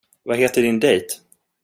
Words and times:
Vad 0.23 0.37
heter 0.37 0.61
din 0.61 0.79
dejt? 0.79 1.21